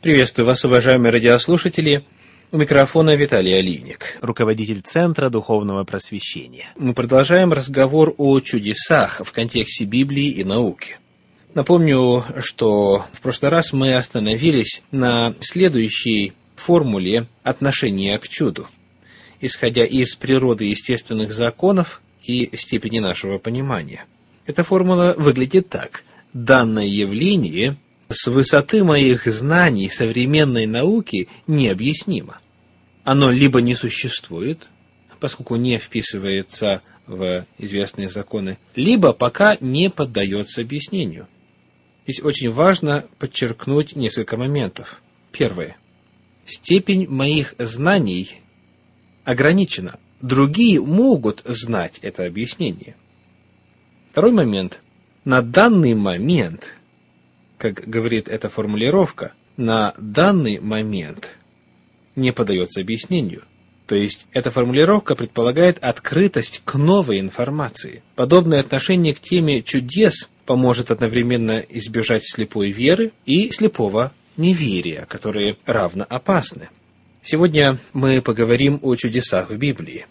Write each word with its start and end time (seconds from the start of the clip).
Приветствую 0.00 0.46
вас, 0.46 0.64
уважаемые 0.64 1.10
радиослушатели. 1.10 2.04
У 2.52 2.56
микрофона 2.56 3.16
Виталий 3.16 3.58
Алиник, 3.58 4.16
руководитель 4.20 4.80
Центра 4.80 5.28
Духовного 5.28 5.82
Просвещения. 5.82 6.66
Мы 6.76 6.94
продолжаем 6.94 7.52
разговор 7.52 8.14
о 8.16 8.38
чудесах 8.38 9.20
в 9.24 9.32
контексте 9.32 9.86
Библии 9.86 10.28
и 10.28 10.44
науки. 10.44 10.98
Напомню, 11.54 12.22
что 12.38 13.06
в 13.12 13.20
прошлый 13.20 13.50
раз 13.50 13.72
мы 13.72 13.96
остановились 13.96 14.82
на 14.92 15.34
следующей 15.40 16.32
формуле 16.54 17.26
отношения 17.42 18.16
к 18.18 18.28
чуду, 18.28 18.68
исходя 19.40 19.84
из 19.84 20.14
природы 20.14 20.66
естественных 20.66 21.32
законов 21.32 22.02
и 22.24 22.50
степени 22.56 23.00
нашего 23.00 23.38
понимания. 23.38 24.04
Эта 24.46 24.62
формула 24.62 25.16
выглядит 25.18 25.70
так. 25.70 26.04
Данное 26.32 26.86
явление– 26.86 27.78
с 28.08 28.26
высоты 28.26 28.84
моих 28.84 29.26
знаний 29.26 29.90
современной 29.90 30.66
науки 30.66 31.28
необъяснимо. 31.46 32.40
Оно 33.04 33.30
либо 33.30 33.60
не 33.60 33.74
существует, 33.74 34.68
поскольку 35.20 35.56
не 35.56 35.78
вписывается 35.78 36.82
в 37.06 37.46
известные 37.58 38.08
законы, 38.08 38.58
либо 38.74 39.12
пока 39.12 39.56
не 39.60 39.90
поддается 39.90 40.60
объяснению. 40.60 41.26
Здесь 42.06 42.22
очень 42.22 42.50
важно 42.50 43.04
подчеркнуть 43.18 43.96
несколько 43.96 44.36
моментов. 44.36 45.02
Первое. 45.32 45.76
Степень 46.46 47.06
моих 47.08 47.54
знаний 47.58 48.40
ограничена. 49.24 49.98
Другие 50.22 50.80
могут 50.80 51.42
знать 51.44 51.98
это 52.00 52.24
объяснение. 52.24 52.96
Второй 54.12 54.32
момент. 54.32 54.80
На 55.24 55.42
данный 55.42 55.94
момент 55.94 56.77
как 57.58 57.88
говорит 57.88 58.28
эта 58.28 58.48
формулировка, 58.48 59.32
на 59.56 59.92
данный 59.98 60.60
момент 60.60 61.36
не 62.16 62.32
подается 62.32 62.80
объяснению. 62.80 63.42
То 63.86 63.94
есть 63.94 64.26
эта 64.32 64.50
формулировка 64.50 65.16
предполагает 65.16 65.78
открытость 65.82 66.62
к 66.64 66.76
новой 66.76 67.20
информации. 67.20 68.02
Подобное 68.14 68.60
отношение 68.60 69.14
к 69.14 69.20
теме 69.20 69.62
чудес 69.62 70.28
поможет 70.46 70.90
одновременно 70.90 71.58
избежать 71.68 72.22
слепой 72.24 72.70
веры 72.70 73.12
и 73.26 73.50
слепого 73.50 74.12
неверия, 74.36 75.06
которые 75.06 75.56
равно 75.64 76.06
опасны. 76.08 76.68
Сегодня 77.22 77.78
мы 77.92 78.22
поговорим 78.22 78.78
о 78.82 78.94
чудесах 78.94 79.50
в 79.50 79.56
Библии. 79.56 80.06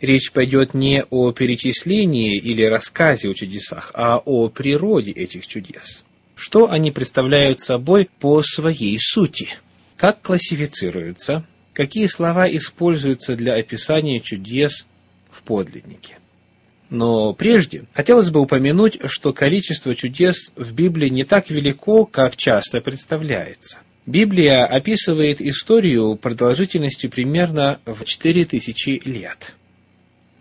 Речь 0.00 0.32
пойдет 0.32 0.74
не 0.74 1.04
о 1.08 1.32
перечислении 1.32 2.36
или 2.36 2.62
рассказе 2.62 3.28
о 3.28 3.34
чудесах, 3.34 3.92
а 3.94 4.20
о 4.24 4.48
природе 4.48 5.12
этих 5.12 5.46
чудес 5.46 6.02
что 6.40 6.70
они 6.70 6.90
представляют 6.90 7.60
собой 7.60 8.08
по 8.18 8.42
своей 8.42 8.98
сути, 8.98 9.50
как 9.96 10.22
классифицируются, 10.22 11.44
какие 11.74 12.06
слова 12.06 12.50
используются 12.50 13.36
для 13.36 13.54
описания 13.54 14.20
чудес 14.20 14.86
в 15.30 15.42
подлиннике. 15.42 16.16
Но 16.88 17.34
прежде 17.34 17.84
хотелось 17.92 18.30
бы 18.30 18.40
упомянуть, 18.40 18.98
что 19.04 19.34
количество 19.34 19.94
чудес 19.94 20.52
в 20.56 20.72
Библии 20.72 21.10
не 21.10 21.24
так 21.24 21.50
велико, 21.50 22.06
как 22.06 22.36
часто 22.36 22.80
представляется. 22.80 23.78
Библия 24.06 24.64
описывает 24.64 25.42
историю 25.42 26.16
продолжительностью 26.16 27.10
примерно 27.10 27.80
в 27.84 28.04
4000 28.04 29.02
лет. 29.04 29.52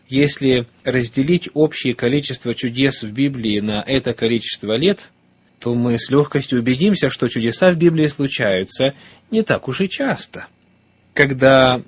Если 0.08 0.66
разделить 0.86 1.50
общее 1.54 1.94
количество 1.94 2.56
чудес 2.56 3.04
в 3.04 3.12
Библии 3.12 3.60
на 3.60 3.84
это 3.86 4.14
количество 4.14 4.76
лет, 4.76 5.10
то 5.60 5.76
мы 5.76 6.00
с 6.00 6.10
легкостью 6.10 6.60
убедимся, 6.60 7.10
что 7.10 7.28
чудеса 7.28 7.72
в 7.72 7.78
Библии 7.78 8.08
случаются 8.08 8.96
не 9.30 9.44
так 9.44 9.68
уж 9.68 9.82
и 9.82 9.90
часто. 9.90 10.48
Когда 11.14 11.82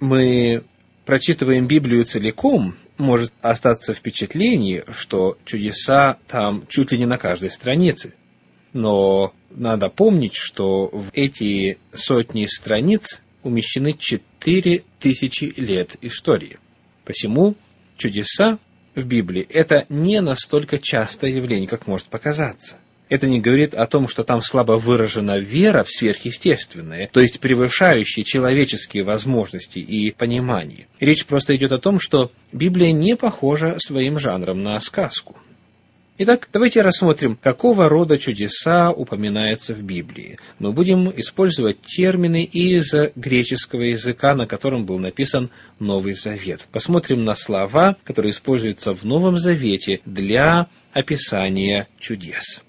мы 0.00 0.62
прочитываем 1.04 1.66
Библию 1.66 2.04
целиком, 2.04 2.76
может 2.96 3.32
остаться 3.40 3.94
впечатление, 3.94 4.84
что 4.90 5.36
чудеса 5.44 6.18
там 6.28 6.64
чуть 6.68 6.92
ли 6.92 6.98
не 6.98 7.06
на 7.06 7.18
каждой 7.18 7.50
странице. 7.50 8.14
Но 8.72 9.32
надо 9.50 9.88
помнить, 9.88 10.34
что 10.34 10.88
в 10.88 11.10
эти 11.14 11.78
сотни 11.92 12.46
страниц 12.46 13.20
умещены 13.42 13.94
четыре 13.94 14.84
тысячи 15.00 15.52
лет 15.56 15.96
истории. 16.02 16.58
Посему 17.04 17.54
чудеса 17.96 18.58
в 18.94 19.04
Библии– 19.04 19.46
это 19.48 19.86
не 19.88 20.20
настолько 20.20 20.78
частое 20.78 21.30
явление, 21.30 21.68
как 21.68 21.86
может 21.86 22.08
показаться 22.08 22.76
это 23.08 23.26
не 23.26 23.40
говорит 23.40 23.74
о 23.74 23.86
том, 23.86 24.08
что 24.08 24.24
там 24.24 24.42
слабо 24.42 24.72
выражена 24.72 25.38
вера 25.38 25.84
в 25.84 25.90
сверхъестественное, 25.90 27.08
то 27.12 27.20
есть 27.20 27.40
превышающие 27.40 28.24
человеческие 28.24 29.04
возможности 29.04 29.78
и 29.78 30.10
понимание. 30.10 30.86
Речь 31.00 31.26
просто 31.26 31.56
идет 31.56 31.72
о 31.72 31.78
том, 31.78 32.00
что 32.00 32.30
Библия 32.52 32.92
не 32.92 33.16
похожа 33.16 33.76
своим 33.78 34.18
жанром 34.18 34.62
на 34.62 34.78
сказку. 34.80 35.36
Итак, 36.20 36.48
давайте 36.52 36.82
рассмотрим, 36.82 37.38
какого 37.40 37.88
рода 37.88 38.18
чудеса 38.18 38.90
упоминаются 38.90 39.72
в 39.72 39.82
Библии. 39.82 40.36
Мы 40.58 40.72
будем 40.72 41.12
использовать 41.16 41.80
термины 41.80 42.42
из 42.42 42.92
греческого 43.14 43.82
языка, 43.82 44.34
на 44.34 44.48
котором 44.48 44.84
был 44.84 44.98
написан 44.98 45.50
Новый 45.78 46.14
Завет. 46.14 46.66
Посмотрим 46.72 47.24
на 47.24 47.36
слова, 47.36 47.96
которые 48.02 48.32
используются 48.32 48.96
в 48.96 49.04
Новом 49.04 49.38
Завете 49.38 50.00
для 50.04 50.66
описания 50.92 51.86
чудес. 52.00 52.62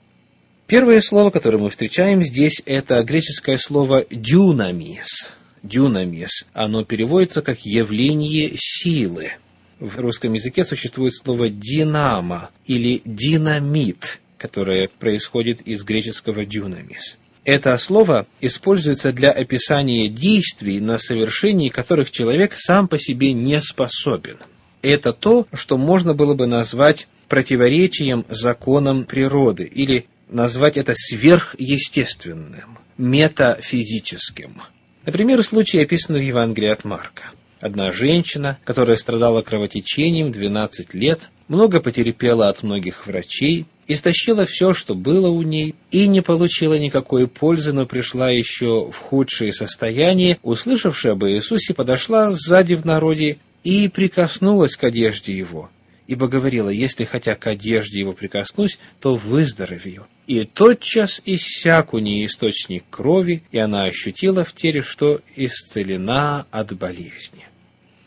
Первое 0.69 1.01
слово, 1.01 1.31
которое 1.31 1.57
мы 1.57 1.71
встречаем 1.71 2.21
здесь, 2.21 2.61
это 2.63 3.01
греческое 3.01 3.57
слово 3.57 4.05
«дюнамис». 4.11 5.31
«Дюнамис». 5.63 6.45
Оно 6.53 6.85
переводится 6.85 7.41
как 7.41 7.61
«явление 7.61 8.51
силы». 8.55 9.31
В 9.79 9.97
русском 9.97 10.33
языке 10.33 10.63
существует 10.63 11.15
слово 11.15 11.49
«динамо» 11.49 12.51
или 12.67 13.01
«динамит», 13.03 14.21
которое 14.37 14.89
происходит 14.99 15.61
из 15.61 15.81
греческого 15.83 16.45
«дюнамис». 16.45 17.17
Это 17.45 17.75
слово 17.79 18.27
используется 18.39 19.11
для 19.11 19.31
описания 19.31 20.07
действий, 20.07 20.79
на 20.79 20.99
совершении 20.99 21.69
которых 21.69 22.11
человек 22.11 22.53
сам 22.55 22.87
по 22.87 22.99
себе 22.99 23.33
не 23.33 23.59
способен. 23.59 24.37
Это 24.83 25.13
то, 25.13 25.47
что 25.51 25.79
можно 25.79 26.13
было 26.13 26.35
бы 26.35 26.45
назвать 26.45 27.07
противоречием 27.27 28.23
законам 28.29 29.05
природы 29.05 29.63
или 29.63 30.05
назвать 30.29 30.77
это 30.77 30.93
сверхъестественным, 30.95 32.77
метафизическим. 32.97 34.61
Например, 35.05 35.43
случай 35.43 35.79
описан 35.79 36.15
в 36.15 36.21
Евангелии 36.21 36.69
от 36.69 36.83
Марка. 36.83 37.23
Одна 37.59 37.91
женщина, 37.91 38.57
которая 38.63 38.95
страдала 38.95 39.41
кровотечением 39.41 40.31
12 40.31 40.93
лет, 40.93 41.29
много 41.49 41.81
потерпела 41.81 42.47
от 42.47 42.63
многих 42.63 43.05
врачей, 43.05 43.65
истощила 43.87 44.45
все, 44.45 44.73
что 44.73 44.95
было 44.95 45.29
у 45.29 45.41
ней, 45.41 45.75
и 45.91 46.07
не 46.07 46.21
получила 46.21 46.77
никакой 46.77 47.27
пользы, 47.27 47.73
но 47.73 47.85
пришла 47.85 48.29
еще 48.29 48.89
в 48.91 48.95
худшее 48.95 49.51
состояние, 49.51 50.37
услышавшая 50.41 51.13
об 51.13 51.25
Иисусе, 51.25 51.73
подошла 51.73 52.31
сзади 52.31 52.75
в 52.75 52.85
народе 52.85 53.39
и 53.63 53.89
прикоснулась 53.89 54.77
к 54.77 54.83
одежде 54.85 55.35
его, 55.35 55.69
ибо 56.07 56.27
говорила, 56.27 56.69
если 56.69 57.03
хотя 57.03 57.35
к 57.35 57.47
одежде 57.47 57.99
его 57.99 58.13
прикоснусь, 58.13 58.79
то 59.01 59.15
выздоровею. 59.15 60.05
И 60.29 60.45
тотчас 60.45 61.23
иссяк 61.25 61.95
у 61.95 61.97
нее 61.97 62.27
источник 62.27 62.83
крови, 62.91 63.41
и 63.51 63.57
она 63.57 63.85
ощутила 63.85 64.45
в 64.45 64.53
теле, 64.53 64.83
что 64.83 65.21
исцелена 65.35 66.45
от 66.51 66.77
болезни. 66.77 67.47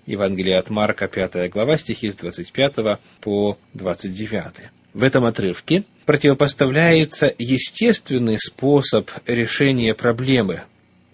Евангелие 0.07 0.57
от 0.57 0.71
Марка, 0.71 1.09
5 1.09 1.51
глава, 1.51 1.77
стихи 1.79 2.13
с 2.13 2.15
25 2.15 3.01
по 3.21 3.59
29. 3.75 4.71
В 4.95 5.03
этом 5.03 5.25
отрывке 5.25 5.83
противопоставляется 6.07 7.35
естественный 7.39 8.39
способ 8.39 9.11
решения 9.27 9.93
проблемы, 9.93 10.63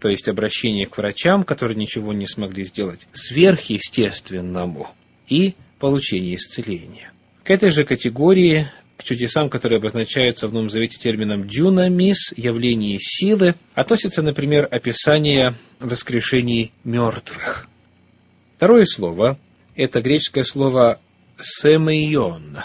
то 0.00 0.10
есть 0.10 0.28
обращение 0.28 0.84
к 0.84 0.98
врачам, 0.98 1.42
которые 1.42 1.78
ничего 1.78 2.12
не 2.12 2.26
смогли 2.26 2.64
сделать, 2.64 3.08
сверхъестественному 3.14 4.88
и 5.26 5.54
получение 5.78 6.34
исцеления. 6.34 7.12
К 7.44 7.50
этой 7.50 7.70
же 7.70 7.84
категории, 7.84 8.68
к 8.98 9.04
чудесам, 9.04 9.48
которые 9.48 9.78
обозначаются 9.78 10.48
в 10.48 10.52
Новом 10.52 10.68
Завете 10.68 10.98
термином 10.98 11.48
«дюнамис», 11.48 12.34
явление 12.36 12.98
силы, 13.00 13.54
относится, 13.74 14.20
например, 14.20 14.68
описание 14.70 15.54
воскрешений 15.80 16.72
мертвых. 16.84 17.66
Второе 18.56 18.84
слово– 18.84 19.38
это 19.76 20.02
греческое 20.02 20.44
слово 20.44 21.00
«семейон». 21.40 22.58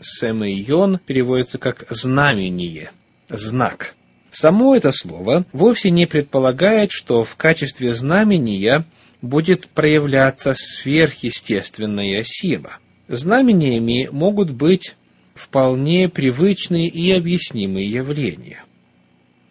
«Семейон» 0.00 1.00
переводится 1.04 1.58
как 1.58 1.86
«знамение», 1.90 2.92
«знак». 3.28 3.94
Само 4.30 4.76
это 4.76 4.92
слово 4.92 5.44
вовсе 5.52 5.90
не 5.90 6.06
предполагает, 6.06 6.92
что 6.92 7.24
в 7.24 7.34
качестве 7.34 7.94
знамения– 7.94 8.84
будет 9.22 9.68
проявляться 9.68 10.54
сверхъестественная 10.54 12.22
сила. 12.24 12.78
Знамениями 13.08 14.08
могут 14.10 14.50
быть 14.50 14.94
вполне 15.34 16.08
привычные 16.08 16.88
и 16.88 17.10
объяснимые 17.12 17.90
явления. 17.90 18.64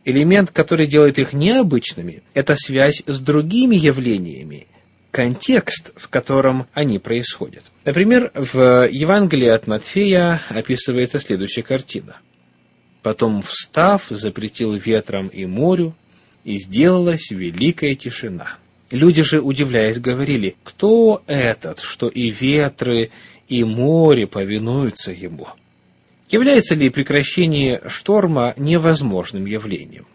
Элемент, 0.06 0.52
который 0.52 0.88
делает 0.88 1.20
их 1.20 1.34
необычными, 1.34 2.24
это 2.34 2.56
связь 2.56 3.04
с 3.06 3.20
другими 3.20 3.76
явлениями, 3.76 4.68
контекст, 5.12 5.92
в 5.96 6.08
котором 6.08 6.68
они 6.74 7.00
происходят. 7.00 7.64
Например, 7.86 8.31
в 8.34 8.88
Евангелии 8.90 9.48
от 9.48 9.68
Матфея 9.68 10.42
описывается 10.50 11.20
следующая 11.20 11.64
картина. 11.64 12.18
«Потом, 13.02 13.42
встав, 13.42 14.06
запретил 14.10 14.74
ветром 14.74 15.28
и 15.28 15.46
морю, 15.46 15.96
и 16.44 16.58
сделалась 16.58 17.31
великая 17.31 17.96
тишина». 17.96 18.58
Люди 18.92 19.22
же, 19.22 19.40
удивляясь, 19.42 20.00
говорили, 20.00 20.56
«Кто 20.64 21.22
этот, 21.28 21.80
что 21.80 22.10
и 22.10 22.31
ветры, 22.31 23.12
и 23.48 23.64
море 23.64 24.26
повинуются 24.26 25.12
ему?» 25.12 25.48
Является 26.30 26.76
ли 26.76 26.90
прекращение 26.90 27.81
шторма 27.88 28.54
невозможным 28.58 29.46
явлением? 29.46 30.06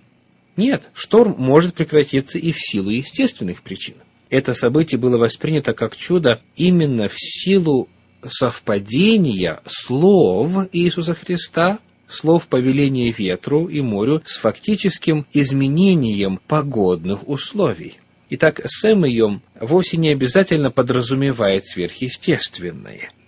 Нет, 0.56 0.90
шторм 0.94 1.34
может 1.38 1.74
прекратиться 1.74 2.38
и 2.38 2.52
в 2.52 2.60
силу 2.60 2.90
естественных 2.90 3.62
причин. 3.62 3.96
Это 4.30 4.54
событие 4.54 4.98
было 4.98 5.18
воспринято 5.18 5.72
как 5.72 5.96
чудо 5.96 6.40
именно 6.56 7.08
в 7.08 7.14
силу 7.16 7.88
совпадения 8.24 9.60
слов 9.66 10.68
Иисуса 10.72 11.14
Христа, 11.14 11.80
слов 12.08 12.46
повеления 12.46 13.10
ветру 13.10 13.66
и 13.66 13.80
морю 13.80 14.22
с 14.24 14.36
фактическим 14.36 15.26
изменением 15.32 16.38
погодных 16.46 17.28
условий. 17.28 17.98
Итак, 18.30 18.60
сэмэйом 18.64 19.42
вовсе 19.60 19.96
не 19.96 20.10
обязательно 20.10 20.70
подразумевает 20.70 21.64
сверхъестественное– 21.66 23.10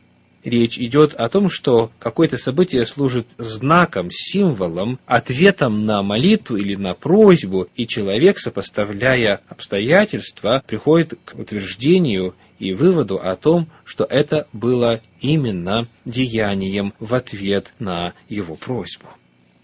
речь 0.46 0.78
идет 0.78 1.14
о 1.14 1.28
том, 1.28 1.50
что 1.50 1.90
какое-то 1.98 2.38
событие 2.38 2.86
служит 2.86 3.26
знаком, 3.36 4.10
символом, 4.10 4.98
ответом 5.06 5.84
на 5.84 6.02
молитву 6.02 6.56
или 6.56 6.74
на 6.74 6.94
просьбу, 6.94 7.68
и 7.76 7.86
человек, 7.86 8.38
сопоставляя 8.38 9.40
обстоятельства, 9.48 10.62
приходит 10.66 11.18
к 11.24 11.38
утверждению 11.38 12.34
и 12.58 12.72
выводу 12.72 13.16
о 13.16 13.36
том, 13.36 13.68
что 13.84 14.04
это 14.04 14.46
было 14.52 15.00
именно 15.20 15.88
деянием 16.04 16.94
в 17.00 17.14
ответ 17.14 17.72
на 17.78 18.14
его 18.28 18.54
просьбу. 18.54 19.06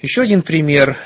Еще 0.00 0.22
один 0.22 0.42
пример 0.42 0.98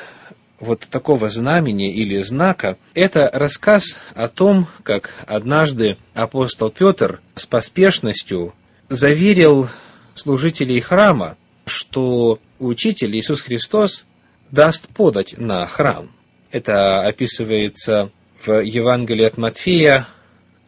вот 0.58 0.86
такого 0.90 1.28
знамения 1.28 1.92
или 1.92 2.22
знака– 2.22 2.78
это 2.94 3.30
рассказ 3.32 3.98
о 4.14 4.28
том, 4.28 4.66
как 4.82 5.10
однажды 5.26 5.98
апостол 6.14 6.70
Петр 6.70 7.20
с 7.34 7.46
поспешностью 7.46 8.54
заверил 8.88 9.68
служителей 10.14 10.80
храма, 10.80 11.36
что 11.66 12.38
учитель 12.58 13.16
Иисус 13.16 13.40
Христос 13.40 14.04
даст 14.50 14.88
подать 14.88 15.36
на 15.38 15.66
храм. 15.66 16.10
Это 16.50 17.02
описывается 17.02 18.10
в 18.44 18.62
Евангелии 18.62 19.24
от 19.24 19.36
Матфея 19.36 20.06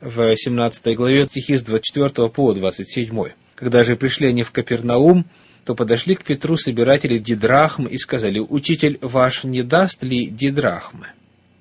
в 0.01 0.37
17 0.37 0.97
главе 0.97 1.29
стихи 1.29 1.57
с 1.57 1.63
24 1.63 2.29
по 2.29 2.53
27. 2.53 3.33
Когда 3.55 3.85
же 3.85 3.97
пришли 3.97 4.29
они 4.29 4.43
в 4.43 4.53
Капернаум, 4.53 5.25
то 5.65 5.75
подошли 5.75 6.15
к 6.15 6.25
Петру 6.25 6.57
собиратели 6.57 7.19
дидрахм 7.19 7.87
и 7.87 7.99
сказали, 7.99 8.39
«Учитель 8.39 8.99
ваш 9.03 9.45
не 9.45 9.63
даст 9.63 10.03
ли 10.03 10.27
дидрахмы?» 10.27 11.09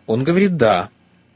Он 0.06 0.24
говорит, 0.24 0.56
«Да». 0.58 0.90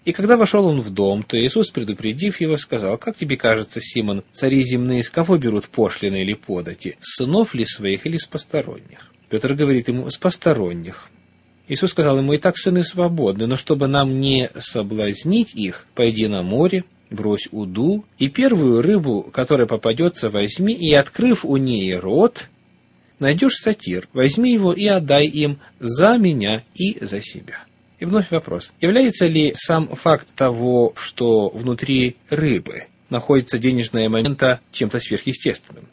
И 0.03 0.13
когда 0.13 0.35
вошел 0.35 0.65
он 0.65 0.81
в 0.81 0.89
дом, 0.89 1.21
то 1.21 1.39
Иисус, 1.39 1.69
предупредив 1.69 2.41
его, 2.41 2.57
сказал, 2.57 2.97
«Как 2.97 3.15
тебе 3.15 3.37
кажется, 3.37 3.79
Симон, 3.79 4.23
цари 4.31 4.63
земные 4.63 5.03
с 5.03 5.11
кого 5.11 5.37
берут 5.37 5.67
пошлины 5.67 6.21
или 6.21 6.33
подати, 6.33 6.95
с 6.99 7.17
сынов 7.17 7.53
ли 7.53 7.65
своих 7.65 8.07
или 8.07 8.17
с 8.17 8.25
посторонних?» 8.25 9.11
Петр 9.29 9.53
говорит 9.53 9.89
ему, 9.89 10.09
«С 10.09 10.17
посторонних». 10.17 11.09
Иисус 11.67 11.91
сказал 11.91 12.17
ему, 12.17 12.33
«И 12.33 12.39
так 12.39 12.57
сыны 12.57 12.83
свободны, 12.83 13.45
но 13.45 13.55
чтобы 13.55 13.87
нам 13.87 14.19
не 14.19 14.49
соблазнить 14.57 15.53
их, 15.53 15.85
пойди 15.93 16.27
на 16.27 16.41
море, 16.41 16.83
брось 17.11 17.47
уду, 17.51 18.03
и 18.17 18.27
первую 18.27 18.81
рыбу, 18.81 19.21
которая 19.31 19.67
попадется, 19.67 20.31
возьми, 20.31 20.73
и, 20.73 20.91
открыв 20.95 21.45
у 21.45 21.57
ней 21.57 21.95
рот, 21.95 22.49
найдешь 23.19 23.57
сатир, 23.57 24.09
возьми 24.13 24.51
его 24.51 24.73
и 24.73 24.87
отдай 24.87 25.27
им 25.27 25.59
за 25.79 26.17
меня 26.17 26.63
и 26.73 26.97
за 27.05 27.21
себя». 27.21 27.65
И 28.01 28.05
вновь 28.05 28.31
вопрос. 28.31 28.73
Является 28.81 29.27
ли 29.27 29.53
сам 29.55 29.87
факт 29.87 30.27
того, 30.35 30.91
что 30.97 31.49
внутри 31.49 32.15
рыбы 32.31 32.85
находится 33.11 33.59
денежная 33.59 34.09
момента 34.09 34.59
чем-то 34.71 34.99
сверхъестественным? 34.99 35.87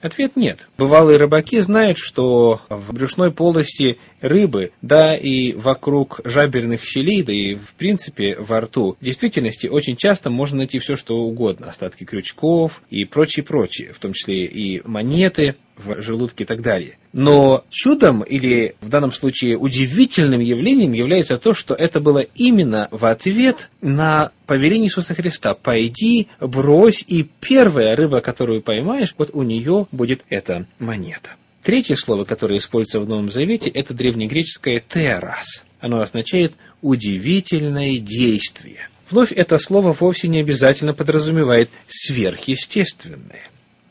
Ответ 0.00 0.34
нет. 0.34 0.68
Бывалые 0.76 1.16
рыбаки 1.16 1.60
знают, 1.60 1.96
что 1.98 2.60
в 2.68 2.92
брюшной 2.92 3.30
полости 3.30 3.98
рыбы, 4.20 4.72
да 4.82 5.16
и 5.16 5.52
вокруг 5.52 6.20
жаберных 6.24 6.84
щелей, 6.84 7.22
да 7.22 7.32
и 7.32 7.54
в 7.54 7.72
принципе 7.78 8.36
во 8.36 8.60
рту, 8.60 8.96
в 9.00 9.04
действительности 9.04 9.68
очень 9.68 9.96
часто 9.96 10.30
можно 10.30 10.58
найти 10.58 10.80
все, 10.80 10.96
что 10.96 11.18
угодно. 11.18 11.70
Остатки 11.70 12.02
крючков 12.02 12.82
и 12.90 13.04
прочее-прочее, 13.04 13.92
в 13.92 14.00
том 14.00 14.12
числе 14.12 14.44
и 14.44 14.82
монеты, 14.86 15.54
в 15.76 16.00
желудке 16.02 16.44
и 16.44 16.46
так 16.46 16.62
далее. 16.62 16.98
Но 17.12 17.64
чудом 17.70 18.22
или 18.22 18.76
в 18.80 18.88
данном 18.88 19.12
случае 19.12 19.56
удивительным 19.56 20.40
явлением 20.40 20.92
является 20.92 21.38
то, 21.38 21.54
что 21.54 21.74
это 21.74 22.00
было 22.00 22.20
именно 22.34 22.88
в 22.90 23.04
ответ 23.06 23.70
на 23.80 24.30
повеление 24.46 24.88
Иисуса 24.88 25.14
Христа. 25.14 25.54
«Пойди, 25.54 26.28
брось, 26.40 27.04
и 27.06 27.28
первая 27.40 27.96
рыба, 27.96 28.20
которую 28.20 28.62
поймаешь, 28.62 29.14
вот 29.18 29.30
у 29.32 29.42
нее 29.42 29.86
будет 29.92 30.24
эта 30.28 30.66
монета». 30.78 31.30
Третье 31.62 31.96
слово, 31.96 32.24
которое 32.24 32.58
используется 32.58 33.00
в 33.00 33.08
Новом 33.08 33.30
Завете, 33.30 33.70
это 33.70 33.94
древнегреческое 33.94 34.82
«терас». 34.86 35.64
Оно 35.80 36.00
означает 36.00 36.52
«удивительное 36.82 37.98
действие». 37.98 38.88
Вновь 39.10 39.32
это 39.32 39.58
слово 39.58 39.92
вовсе 39.92 40.28
не 40.28 40.40
обязательно 40.40 40.94
подразумевает 40.94 41.70
сверхъестественное. 41.88 43.42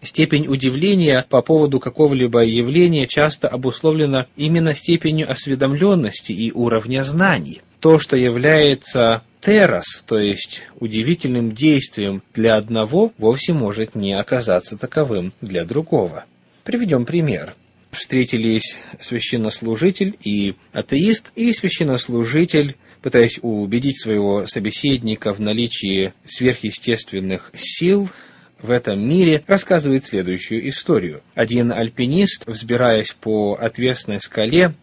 Степень 0.03 0.47
удивления 0.47 1.25
по 1.29 1.41
поводу 1.41 1.79
какого-либо 1.79 2.43
явления 2.43 3.07
часто 3.07 3.47
обусловлена 3.47 4.27
именно 4.35 4.75
степенью 4.75 5.31
осведомленности 5.31 6.33
и 6.33 6.51
уровня 6.51 7.03
знаний. 7.03 7.61
То, 7.79 7.99
что 7.99 8.17
является 8.17 9.23
террас, 9.39 10.03
то 10.05 10.19
есть 10.19 10.61
удивительным 10.79 11.53
действием 11.53 12.21
для 12.33 12.55
одного, 12.55 13.13
вовсе 13.17 13.53
может 13.53 13.95
не 13.95 14.13
оказаться 14.13 14.77
таковым 14.77 15.33
для 15.41 15.63
другого. 15.63 16.25
Приведем 16.63 17.05
пример. 17.05 17.55
Встретились 17.91 18.75
священнослужитель 18.99 20.17
и 20.23 20.55
атеист, 20.73 21.31
и 21.35 21.51
священнослужитель 21.53 22.75
пытаясь 23.03 23.37
убедить 23.41 24.01
своего 24.01 24.47
собеседника 24.47 25.33
в 25.33 25.41
наличии 25.41 26.13
сверхъестественных 26.25 27.51
сил, 27.57 28.09
в 28.63 28.71
этом 28.71 29.07
мире, 29.07 29.43
рассказывает 29.45 30.05
следующую 30.05 30.67
историю. 30.69 31.21
Один 31.35 31.71
альпинист, 31.71 32.47
взбираясь 32.47 33.13
по 33.13 33.53
отвесной 33.53 34.19
скале, 34.19 34.73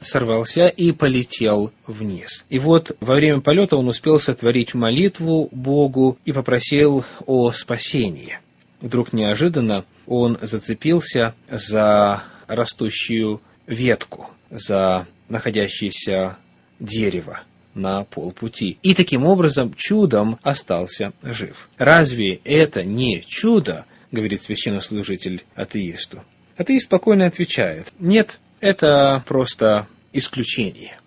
сорвался 0.00 0.68
и 0.68 0.90
полетел 0.92 1.72
вниз. 1.86 2.44
И 2.48 2.58
вот 2.58 2.96
во 3.00 3.14
время 3.14 3.40
полета 3.40 3.76
он 3.76 3.88
успел 3.88 4.18
сотворить 4.18 4.74
молитву 4.74 5.48
Богу 5.52 6.18
и 6.24 6.32
попросил 6.32 7.04
о 7.26 7.52
спасении. 7.52 8.38
Вдруг 8.80 9.12
неожиданно 9.12 9.84
он 10.06 10.38
зацепился 10.42 11.34
за 11.50 12.24
растущую 12.46 13.40
ветку, 13.66 14.30
за 14.50 15.06
находящееся 15.28 16.36
дерево 16.78 17.40
на 17.76 18.04
полпути. 18.04 18.78
И 18.82 18.94
таким 18.94 19.24
образом 19.24 19.74
чудом 19.76 20.38
остался 20.42 21.12
жив. 21.22 21.68
Разве 21.76 22.40
это 22.44 22.84
не 22.84 23.22
чудо, 23.26 23.86
говорит 24.10 24.42
священнослужитель 24.42 25.44
атеисту? 25.54 26.22
Атеист 26.56 26.86
спокойно 26.86 27.26
отвечает, 27.26 27.92
нет, 27.98 28.40
это 28.60 29.22
просто 29.26 29.86
исключение. 30.12 30.98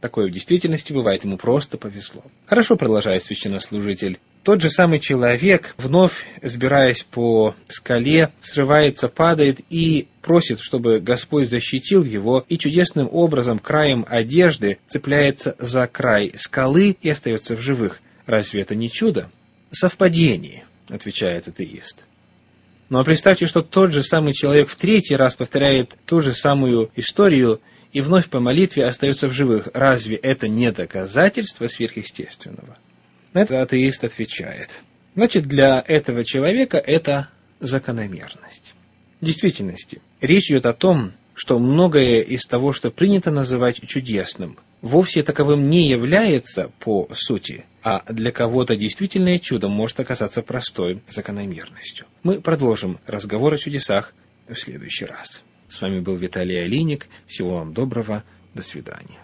Такое 0.00 0.28
в 0.28 0.32
действительности 0.32 0.92
бывает, 0.92 1.24
ему 1.24 1.36
просто 1.36 1.76
повезло. 1.76 2.22
Хорошо, 2.46 2.76
продолжает 2.76 3.22
священнослужитель, 3.22 4.18
тот 4.48 4.62
же 4.62 4.70
самый 4.70 4.98
человек, 4.98 5.74
вновь 5.76 6.24
сбираясь 6.40 7.02
по 7.02 7.54
скале, 7.68 8.32
срывается, 8.40 9.08
падает 9.08 9.60
и 9.68 10.08
просит, 10.22 10.58
чтобы 10.60 11.00
Господь 11.00 11.50
защитил 11.50 12.02
его, 12.02 12.46
и 12.48 12.56
чудесным 12.56 13.10
образом 13.12 13.58
краем 13.58 14.06
одежды 14.08 14.78
цепляется 14.88 15.54
за 15.58 15.86
край 15.86 16.32
скалы 16.38 16.96
и 17.02 17.10
остается 17.10 17.56
в 17.56 17.60
живых. 17.60 18.00
Разве 18.24 18.62
это 18.62 18.74
не 18.74 18.90
чудо? 18.90 19.30
Совпадение, 19.70 20.64
отвечает 20.88 21.46
атеист. 21.46 21.98
Но 22.88 23.04
представьте, 23.04 23.46
что 23.46 23.60
тот 23.60 23.92
же 23.92 24.02
самый 24.02 24.32
человек 24.32 24.70
в 24.70 24.76
третий 24.76 25.16
раз 25.16 25.36
повторяет 25.36 25.94
ту 26.06 26.22
же 26.22 26.32
самую 26.32 26.90
историю 26.96 27.60
и 27.92 28.00
вновь 28.00 28.30
по 28.30 28.40
молитве 28.40 28.86
остается 28.86 29.28
в 29.28 29.32
живых. 29.32 29.68
Разве 29.74 30.16
это 30.16 30.48
не 30.48 30.72
доказательство 30.72 31.68
сверхъестественного? 31.68 32.78
На 33.38 33.42
это 33.42 33.62
атеист 33.62 34.02
отвечает. 34.02 34.68
Значит, 35.14 35.46
для 35.46 35.84
этого 35.86 36.24
человека 36.24 36.76
это 36.76 37.28
закономерность. 37.60 38.74
В 39.20 39.24
действительности, 39.24 40.02
речь 40.20 40.50
идет 40.50 40.66
о 40.66 40.72
том, 40.72 41.12
что 41.34 41.60
многое 41.60 42.20
из 42.22 42.46
того, 42.46 42.72
что 42.72 42.90
принято 42.90 43.30
называть 43.30 43.80
чудесным, 43.86 44.58
вовсе 44.82 45.22
таковым 45.22 45.70
не 45.70 45.88
является 45.88 46.72
по 46.80 47.08
сути, 47.14 47.64
а 47.84 48.02
для 48.12 48.32
кого-то 48.32 48.74
действительное 48.74 49.38
чудо 49.38 49.68
может 49.68 50.00
оказаться 50.00 50.42
простой 50.42 51.00
закономерностью. 51.08 52.06
Мы 52.24 52.40
продолжим 52.40 52.98
разговор 53.06 53.54
о 53.54 53.58
чудесах 53.58 54.14
в 54.48 54.56
следующий 54.56 55.04
раз. 55.04 55.44
С 55.68 55.80
вами 55.80 56.00
был 56.00 56.16
Виталий 56.16 56.60
Алиник. 56.60 57.06
Всего 57.28 57.58
вам 57.58 57.72
доброго. 57.72 58.24
До 58.54 58.62
свидания. 58.62 59.20